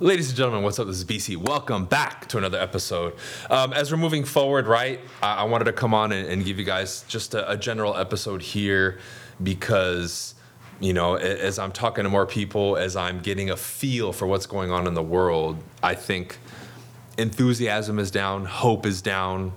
[0.00, 0.88] Ladies and gentlemen, what's up?
[0.88, 1.36] This is BC.
[1.36, 3.14] Welcome back to another episode.
[3.48, 6.58] Um, as we're moving forward, right, I, I wanted to come on and, and give
[6.58, 8.98] you guys just a, a general episode here
[9.40, 10.34] because,
[10.80, 14.46] you know, as I'm talking to more people, as I'm getting a feel for what's
[14.46, 16.38] going on in the world, I think
[17.16, 19.52] enthusiasm is down, hope is down.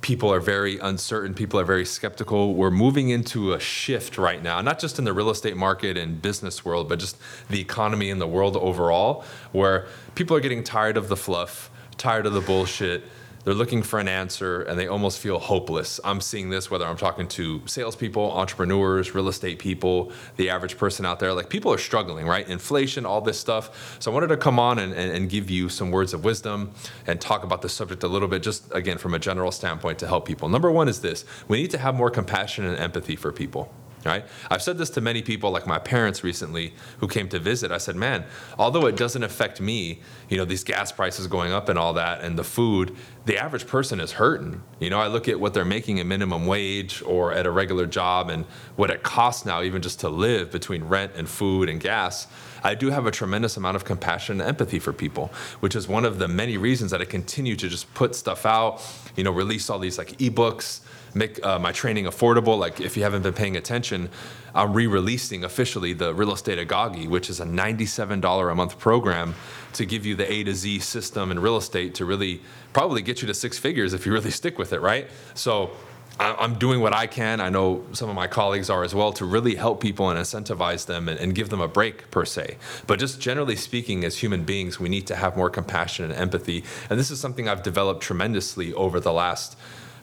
[0.00, 1.34] People are very uncertain.
[1.34, 2.54] People are very skeptical.
[2.54, 6.22] We're moving into a shift right now, not just in the real estate market and
[6.22, 7.16] business world, but just
[7.50, 12.26] the economy and the world overall, where people are getting tired of the fluff, tired
[12.26, 13.04] of the bullshit.
[13.44, 16.00] They're looking for an answer and they almost feel hopeless.
[16.04, 21.06] I'm seeing this whether I'm talking to salespeople, entrepreneurs, real estate people, the average person
[21.06, 21.32] out there.
[21.32, 22.48] Like people are struggling, right?
[22.48, 23.96] Inflation, all this stuff.
[24.00, 26.72] So I wanted to come on and, and, and give you some words of wisdom
[27.06, 30.06] and talk about the subject a little bit, just again, from a general standpoint to
[30.06, 30.48] help people.
[30.48, 33.72] Number one is this we need to have more compassion and empathy for people
[34.04, 34.24] right?
[34.50, 37.72] I've said this to many people, like my parents recently who came to visit.
[37.72, 38.24] I said, man,
[38.58, 42.20] although it doesn't affect me, you know, these gas prices going up and all that,
[42.22, 44.62] and the food, the average person is hurting.
[44.80, 47.86] You know, I look at what they're making at minimum wage or at a regular
[47.86, 48.44] job and
[48.76, 52.26] what it costs now, even just to live between rent and food and gas.
[52.62, 56.04] I do have a tremendous amount of compassion and empathy for people, which is one
[56.04, 58.82] of the many reasons that I continue to just put stuff out,
[59.16, 60.80] you know, release all these like ebooks,
[61.14, 62.58] make uh, my training affordable.
[62.58, 64.10] Like if you haven't been paying attention,
[64.54, 69.34] I'm re-releasing officially the Real Estate Agagi, which is a $97 a month program
[69.74, 72.40] to give you the A to Z system in real estate to really
[72.72, 75.08] probably get you to six figures if you really stick with it, right?
[75.34, 75.72] So
[76.20, 77.40] I'm doing what I can.
[77.40, 80.86] I know some of my colleagues are as well to really help people and incentivize
[80.86, 82.56] them and, and give them a break per se.
[82.88, 86.64] But just generally speaking, as human beings, we need to have more compassion and empathy.
[86.90, 89.56] And this is something I've developed tremendously over the last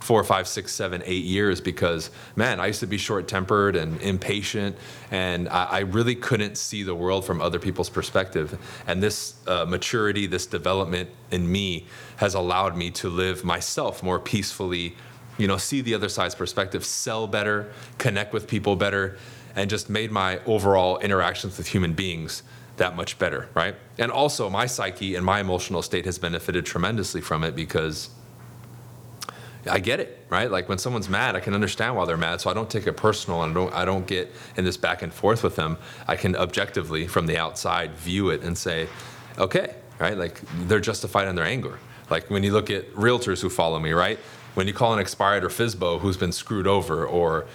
[0.05, 3.99] four, five, six, seven, eight years because man, I used to be short tempered and
[4.01, 4.77] impatient,
[5.09, 8.55] and I, I really couldn't see the world from other people's perspective.
[8.85, 14.19] And this uh, maturity, this development in me has allowed me to live myself more
[14.19, 14.95] peacefully,
[15.39, 19.17] you know, see the other side's perspective, sell better, connect with people better,
[19.55, 22.43] and just made my overall interactions with human beings
[22.77, 23.75] that much better, right?
[23.97, 28.09] And also, my psyche and my emotional state has benefited tremendously from it because
[29.67, 30.49] I get it, right?
[30.49, 32.93] Like when someone's mad, I can understand why they're mad, so I don't take it
[32.93, 35.77] personal and I don't I don't get in this back and forth with them.
[36.07, 38.87] I can objectively from the outside view it and say,
[39.37, 40.17] okay, right?
[40.17, 41.79] Like they're justified in their anger.
[42.09, 44.19] Like when you look at realtors who follow me, right?
[44.53, 47.47] When you call an expired or FSBO who's been screwed over or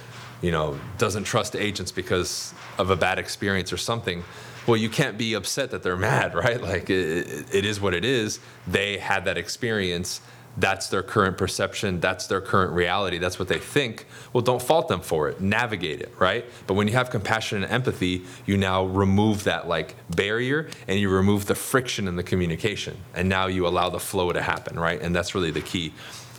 [0.42, 4.24] you know doesn't trust agents because of a bad experience or something,
[4.66, 6.60] well, you can't be upset that they're mad, right?
[6.60, 8.40] Like it, it is what it is.
[8.66, 10.20] They had that experience
[10.60, 12.00] that's their current perception.
[12.00, 13.18] That's their current reality.
[13.18, 14.06] That's what they think.
[14.32, 15.40] Well don't fault them for it.
[15.40, 16.44] Navigate it right?
[16.66, 21.08] But when you have compassion and empathy you now remove that like barrier and you
[21.08, 22.96] remove the friction in the communication.
[23.14, 25.00] And now you allow the flow to happen right?
[25.00, 25.94] And that's really the key.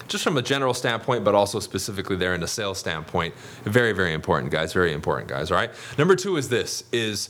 [0.08, 3.34] Just from a general standpoint but also specifically there in a sales standpoint
[3.64, 4.72] very very important guys.
[4.72, 5.72] Very important guys all right?
[5.98, 7.30] Number two is this is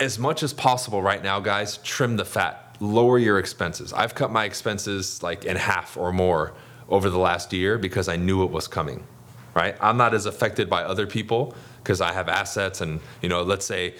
[0.00, 3.92] as much as possible right now guys trim the fat lower your expenses.
[3.92, 6.54] I've cut my expenses like in half or more
[6.88, 9.06] over the last year because I knew it was coming.
[9.54, 9.76] Right?
[9.80, 13.64] I'm not as affected by other people because I have assets and, you know, let's
[13.64, 13.94] say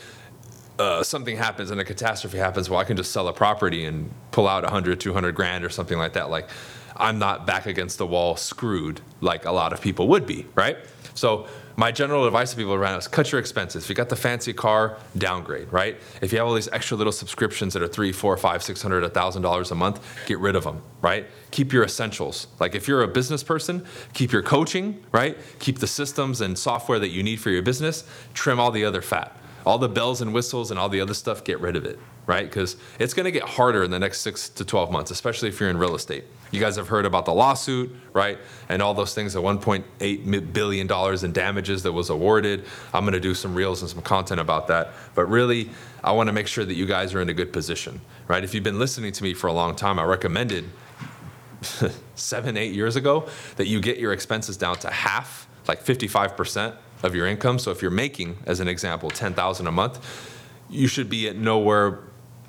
[0.78, 4.10] uh, something happens and a catastrophe happens, well, I can just sell a property and
[4.32, 6.28] pull out 100, 200 grand or something like that.
[6.28, 6.48] Like,
[6.96, 10.78] I'm not back against the wall screwed like a lot of people would be, right?
[11.16, 13.84] So, my general advice to people around is cut your expenses.
[13.84, 15.96] If you got the fancy car, downgrade, right?
[16.22, 19.02] If you have all these extra little subscriptions that are three, four, five, six hundred,
[19.02, 21.26] a thousand dollars a month, get rid of them, right?
[21.50, 22.46] Keep your essentials.
[22.60, 23.84] Like if you're a business person,
[24.14, 25.36] keep your coaching, right?
[25.58, 28.04] Keep the systems and software that you need for your business.
[28.32, 31.42] Trim all the other fat all the bells and whistles and all the other stuff,
[31.42, 32.44] get rid of it, right?
[32.44, 35.60] Because it's going to get harder in the next six to 12 months, especially if
[35.60, 36.24] you're in real estate.
[36.50, 38.38] You guys have heard about the lawsuit, right?
[38.68, 42.64] And all those things, the $1.8 billion in damages that was awarded.
[42.92, 44.90] I'm going to do some reels and some content about that.
[45.14, 45.70] But really,
[46.02, 48.42] I want to make sure that you guys are in a good position, right?
[48.42, 50.64] If you've been listening to me for a long time, I recommended
[52.14, 57.14] seven, eight years ago that you get your expenses down to half, like 55% of
[57.14, 57.58] your income.
[57.58, 60.32] So if you're making, as an example, 10,000 a month,
[60.68, 62.00] you should be at nowhere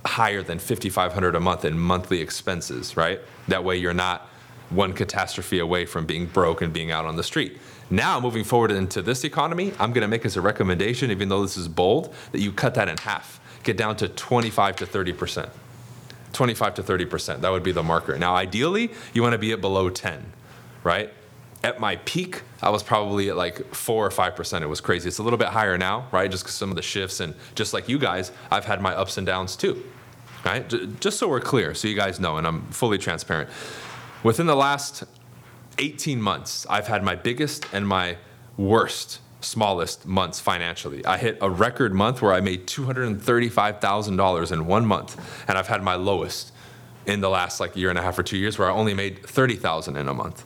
[0.06, 3.20] higher than 5,500 a month in monthly expenses, right?
[3.48, 4.28] That way you're not
[4.70, 7.58] one catastrophe away from being broke and being out on the street.
[7.90, 11.42] Now, moving forward into this economy, I'm going to make as a recommendation, even though
[11.42, 15.14] this is bold, that you cut that in half, get down to 25 to 30
[15.14, 15.50] percent.
[16.34, 17.42] 25 to 30 percent.
[17.42, 18.18] That would be the marker.
[18.18, 20.34] Now, ideally, you want to be at below 10,
[20.84, 21.14] right?
[21.64, 24.64] At my peak, I was probably at like four or five percent.
[24.64, 25.08] It was crazy.
[25.08, 26.30] It's a little bit higher now, right?
[26.30, 29.18] Just because some of the shifts and just like you guys, I've had my ups
[29.18, 29.84] and downs too.
[30.46, 30.72] right?
[31.00, 33.50] Just so we're clear, so you guys know, and I'm fully transparent.
[34.24, 35.04] Within the last
[35.78, 38.18] 18 months, I've had my biggest and my
[38.56, 41.06] worst, smallest months financially.
[41.06, 45.84] I hit a record month where I made $235,000 in one month, and I've had
[45.84, 46.52] my lowest
[47.06, 49.26] in the last like year and a half or two years where I only made
[49.26, 50.46] 30,000 in a month,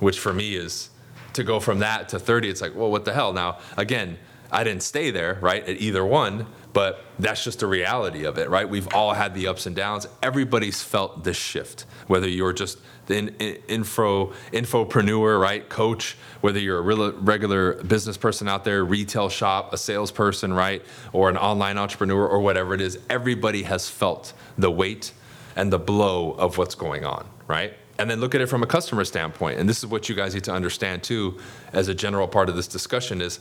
[0.00, 0.90] which for me is
[1.34, 3.32] to go from that to 30, it's like, well, what the hell?
[3.32, 4.18] Now, again,
[4.50, 8.50] I didn't stay there, right, at either one, but that's just the reality of it,
[8.50, 8.68] right?
[8.68, 10.06] We've all had the ups and downs.
[10.22, 16.58] Everybody's felt this shift, whether you're just the in, in, info infopreneur, right, coach, whether
[16.58, 21.36] you're a real, regular business person out there, retail shop, a salesperson, right, or an
[21.36, 22.98] online entrepreneur, or whatever it is.
[23.08, 25.12] Everybody has felt the weight
[25.56, 27.74] and the blow of what's going on, right?
[27.98, 29.60] And then look at it from a customer standpoint.
[29.60, 31.38] And this is what you guys need to understand too,
[31.72, 33.38] as a general part of this discussion, is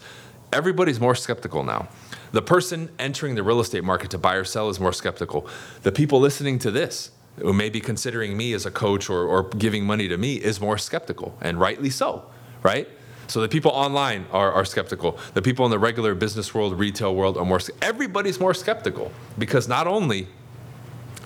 [0.53, 1.88] everybody's more skeptical now.
[2.31, 5.48] The person entering the real estate market to buy or sell is more skeptical.
[5.83, 9.44] The people listening to this, who may be considering me as a coach or, or
[9.44, 12.25] giving money to me, is more skeptical, and rightly so,
[12.62, 12.88] right?
[13.27, 15.18] So the people online are, are skeptical.
[15.33, 17.59] The people in the regular business world, retail world are more.
[17.81, 20.27] Everybody's more skeptical because not only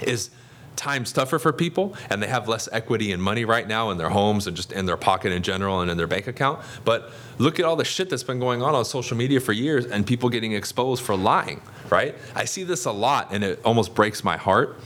[0.01, 0.29] is
[0.75, 4.09] times tougher for people and they have less equity and money right now in their
[4.09, 6.61] homes and just in their pocket in general and in their bank account.
[6.83, 9.85] But look at all the shit that's been going on on social media for years
[9.85, 12.15] and people getting exposed for lying, right?
[12.35, 14.79] I see this a lot and it almost breaks my heart.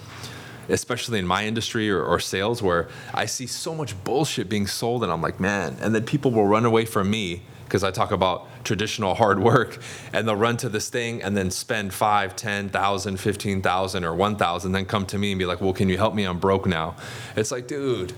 [0.71, 5.01] Especially in my industry or, or sales, where I see so much bullshit being sold,
[5.01, 8.11] and I'm like, man, and then people will run away from me because I talk
[8.11, 9.79] about traditional hard work,
[10.11, 14.15] and they'll run to this thing and then spend five, ten thousand, fifteen thousand, or
[14.15, 16.23] one thousand, then come to me and be like, "Well, can you help me?
[16.23, 16.95] I'm broke now."
[17.35, 18.13] It's like, dude,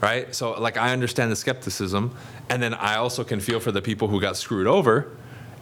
[0.00, 0.34] right?
[0.34, 2.16] So like, I understand the skepticism,
[2.48, 5.10] and then I also can feel for the people who got screwed over,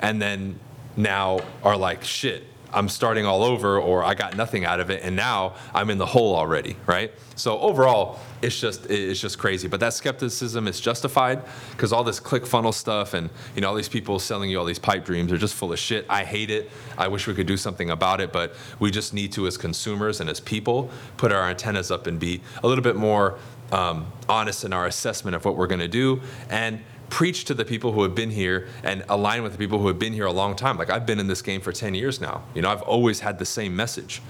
[0.01, 0.59] and then
[0.97, 5.03] now are like, shit, I'm starting all over or I got nothing out of it
[5.03, 7.13] and now I'm in the hole already, right?
[7.37, 9.69] So overall, it's just it's just crazy.
[9.69, 13.75] But that skepticism is justified because all this click funnel stuff and you know all
[13.75, 16.07] these people selling you all these pipe dreams are just full of shit.
[16.09, 16.71] I hate it.
[16.99, 20.21] I wish we could do something about it, but we just need to as consumers
[20.21, 23.39] and as people put our antennas up and be a little bit more
[23.73, 26.21] um, honest in our assessment of what we're going to do
[26.51, 26.81] and
[27.13, 29.99] preach to the people who have been here and align with the people who have
[29.99, 30.79] been here a long time.
[30.79, 32.43] Like I've been in this game for 10 years now.
[32.55, 34.23] You know, I've always had the same message.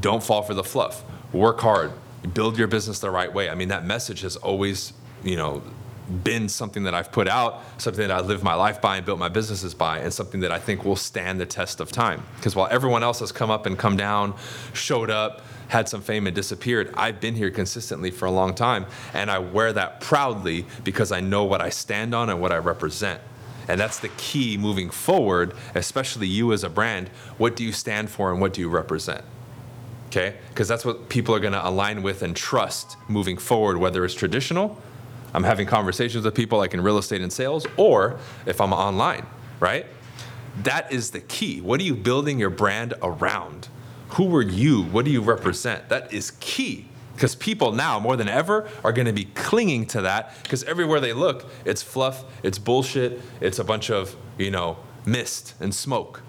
[0.00, 1.04] Don't fall for the fluff.
[1.34, 1.92] Work hard.
[2.32, 3.50] Build your business the right way.
[3.50, 5.62] I mean, that message has always, you know,
[6.24, 9.18] been something that I've put out, something that I live my life by and built
[9.18, 12.22] my businesses by, and something that I think will stand the test of time.
[12.36, 14.34] Because while everyone else has come up and come down,
[14.72, 16.92] showed up, had some fame and disappeared.
[16.96, 21.20] I've been here consistently for a long time, and I wear that proudly because I
[21.20, 23.20] know what I stand on and what I represent.
[23.68, 27.08] And that's the key moving forward, especially you as a brand.
[27.38, 29.24] What do you stand for and what do you represent?
[30.08, 30.36] Okay?
[30.48, 34.14] Because that's what people are going to align with and trust moving forward, whether it's
[34.14, 34.80] traditional,
[35.32, 39.26] I'm having conversations with people like in real estate and sales, or if I'm online,
[39.60, 39.86] right?
[40.64, 41.60] That is the key.
[41.60, 43.68] What are you building your brand around?
[44.12, 44.82] Who are you?
[44.82, 45.88] What do you represent?
[45.88, 50.00] That is key because people now more than ever are going to be clinging to
[50.00, 54.78] that because everywhere they look, it's fluff, it's bullshit, it's a bunch of, you know,
[55.04, 56.22] mist and smoke.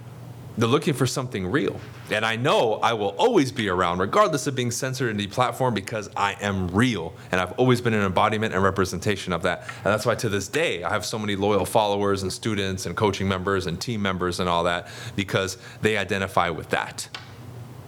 [0.57, 1.79] They're looking for something real.
[2.11, 5.73] And I know I will always be around, regardless of being censored in the platform,
[5.73, 7.13] because I am real.
[7.31, 9.61] And I've always been an embodiment and representation of that.
[9.77, 12.97] And that's why to this day, I have so many loyal followers and students and
[12.97, 17.07] coaching members and team members and all that, because they identify with that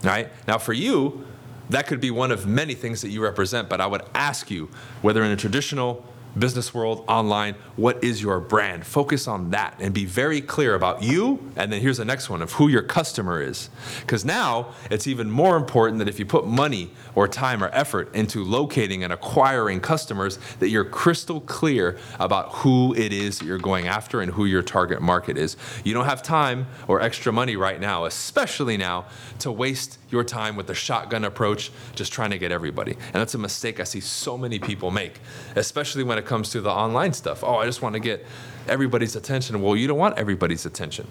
[0.04, 0.30] right?
[0.48, 1.26] Now, for you,
[1.70, 4.70] that could be one of many things that you represent, but I would ask you
[5.02, 6.06] whether in a traditional
[6.38, 8.86] business world, online, what is your brand?
[8.86, 11.52] Focus on that and be very clear about you.
[11.56, 13.70] And then here's the next one of who your customer is.
[14.02, 18.14] Because now it's even more important that if you put money or time or effort
[18.16, 23.58] into locating and acquiring customers, that you're crystal clear about who it is that you're
[23.58, 25.58] going after and who your target market is.
[25.84, 29.06] You don't have time or extra money right now, especially now,
[29.40, 32.94] to waste your time with the shotgun approach, just trying to get everybody.
[32.94, 35.20] And that's a mistake I see so many people make,
[35.58, 37.44] especially when it comes to the online stuff.
[37.44, 38.26] Oh, I just want to get
[38.70, 39.62] everybody's attention.
[39.62, 41.08] Well, you don't want everybody's attention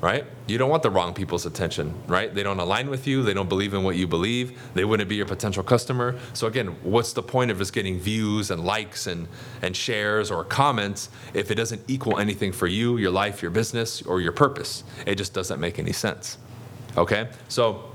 [0.00, 0.26] right?
[0.46, 2.32] You don't want the wrong people's attention, right?
[2.32, 3.22] They don't align with you.
[3.22, 4.60] They don't believe in what you believe.
[4.74, 6.18] They wouldn't be your potential customer.
[6.32, 9.26] So again, what's the point of just getting views and likes and
[9.62, 14.02] and shares or comments if it doesn't equal anything for you, your life, your business,
[14.02, 14.84] or your purpose?
[15.06, 16.38] It just doesn't make any sense.
[16.96, 17.28] Okay?
[17.48, 17.90] So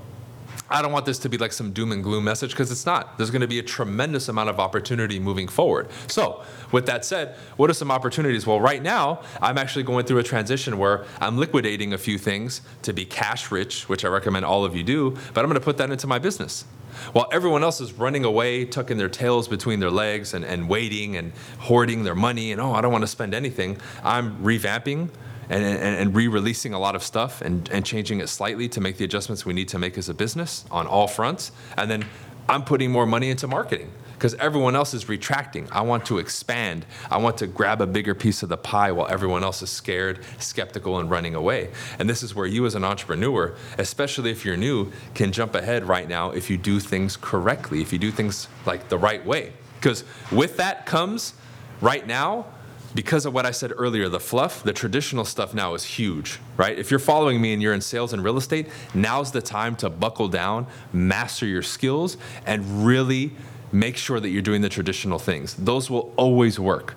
[0.70, 3.18] I don't want this to be like some doom and gloom message because it's not.
[3.18, 5.88] There's going to be a tremendous amount of opportunity moving forward.
[6.06, 6.42] So,
[6.72, 8.46] with that said, what are some opportunities?
[8.46, 12.62] Well, right now, I'm actually going through a transition where I'm liquidating a few things
[12.82, 15.64] to be cash rich, which I recommend all of you do, but I'm going to
[15.64, 16.64] put that into my business.
[17.12, 21.16] While everyone else is running away, tucking their tails between their legs and, and waiting
[21.16, 25.10] and hoarding their money, and oh, I don't want to spend anything, I'm revamping
[25.48, 28.96] and, and, and re-releasing a lot of stuff and, and changing it slightly to make
[28.96, 31.52] the adjustments we need to make as a business on all fronts.
[31.76, 32.04] And then
[32.48, 35.66] I'm putting more money into marketing because everyone else is retracting.
[35.72, 36.86] I want to expand.
[37.10, 40.20] I want to grab a bigger piece of the pie while everyone else is scared,
[40.38, 41.70] skeptical, and running away.
[41.98, 45.88] And this is where you, as an entrepreneur, especially if you're new, can jump ahead
[45.88, 49.54] right now if you do things correctly, if you do things like the right way.
[49.80, 51.34] Because with that comes
[51.80, 52.46] right now
[52.94, 56.78] because of what I said earlier, the fluff, the traditional stuff now is huge, right?
[56.78, 59.90] If you're following me and you're in sales and real estate, now's the time to
[59.90, 63.32] buckle down, master your skills, and really
[63.72, 65.54] make sure that you're doing the traditional things.
[65.54, 66.96] Those will always work.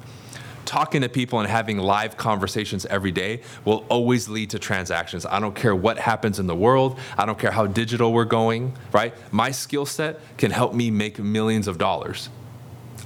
[0.66, 5.26] Talking to people and having live conversations every day will always lead to transactions.
[5.26, 8.74] I don't care what happens in the world, I don't care how digital we're going,
[8.92, 9.14] right?
[9.32, 12.30] My skill set can help me make millions of dollars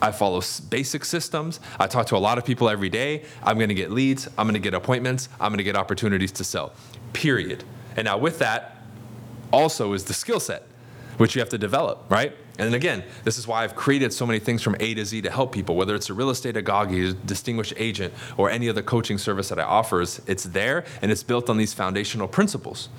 [0.01, 1.59] I follow basic systems.
[1.79, 3.23] I talk to a lot of people every day.
[3.43, 4.27] I'm going to get leads.
[4.37, 5.29] I'm going to get appointments.
[5.39, 6.73] I'm going to get opportunities to sell.
[7.13, 7.63] Period.
[7.97, 8.77] And now with that,
[9.51, 10.63] also is the skill set,
[11.17, 12.33] which you have to develop, right?
[12.59, 15.31] And again, this is why I've created so many things from A to Z to
[15.31, 19.17] help people, whether it's a real estate agagi, a distinguished agent, or any other coaching
[19.17, 20.01] service that I offer.
[20.01, 22.89] It's there and it's built on these foundational principles.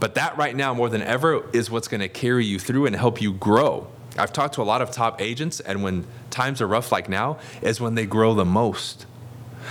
[0.00, 2.96] But that right now, more than ever, is what's going to carry you through and
[2.96, 6.68] help you grow I've talked to a lot of top agents, and when times are
[6.68, 9.06] rough like now, is when they grow the most.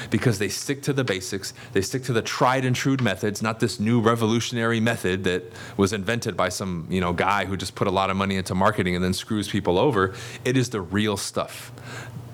[0.09, 3.59] Because they stick to the basics, they stick to the tried and true methods, not
[3.59, 5.43] this new revolutionary method that
[5.77, 8.55] was invented by some you know guy who just put a lot of money into
[8.55, 10.15] marketing and then screws people over.
[10.43, 11.71] It is the real stuff,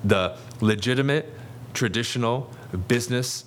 [0.02, 1.34] the legitimate,
[1.74, 2.50] traditional
[2.88, 3.44] business,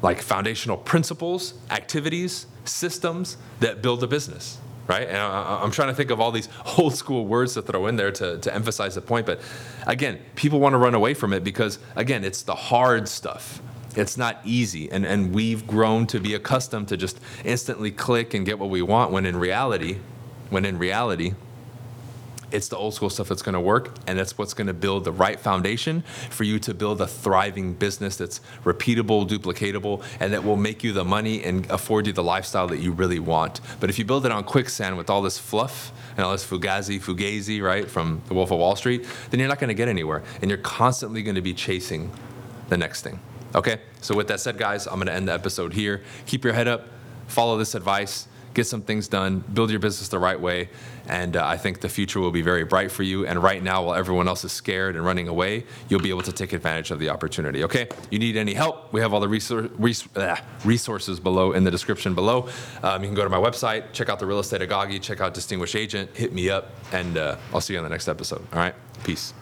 [0.00, 5.06] like foundational principles, activities, systems that build a business right?
[5.06, 6.48] And I, am trying to think of all these
[6.78, 9.26] old school words to throw in there to, to emphasize the point.
[9.26, 9.40] But
[9.86, 13.60] again, people want to run away from it because, again, it's the hard stuff.
[13.94, 14.90] It's not easy.
[14.90, 18.82] And, and we've grown to be accustomed to just instantly click and get what we
[18.82, 19.98] want when in reality,
[20.50, 21.34] when in reality,
[22.52, 25.04] it's the old school stuff that's going to work, and that's what's going to build
[25.04, 30.44] the right foundation for you to build a thriving business that's repeatable, duplicatable, and that
[30.44, 33.60] will make you the money and afford you the lifestyle that you really want.
[33.80, 37.00] But if you build it on quicksand with all this fluff and all this fugazi,
[37.00, 40.22] fugazi, right, from The Wolf of Wall Street, then you're not going to get anywhere,
[40.40, 42.10] and you're constantly going to be chasing
[42.68, 43.20] the next thing.
[43.54, 43.80] Okay?
[44.00, 46.02] So, with that said, guys, I'm going to end the episode here.
[46.26, 46.88] Keep your head up,
[47.26, 50.68] follow this advice get some things done, build your business the right way,
[51.08, 53.26] and uh, I think the future will be very bright for you.
[53.26, 56.32] And right now, while everyone else is scared and running away, you'll be able to
[56.32, 57.64] take advantage of the opportunity.
[57.64, 57.88] Okay?
[58.10, 58.92] You need any help?
[58.92, 62.48] We have all the resource, res- uh, resources below in the description below.
[62.82, 65.34] Um, you can go to my website, check out the real estate agagi, check out
[65.34, 68.42] Distinguished Agent, hit me up, and uh, I'll see you on the next episode.
[68.52, 68.74] All right?
[69.04, 69.34] Peace.